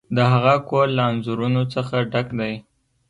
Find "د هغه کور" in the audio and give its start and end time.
0.15-0.87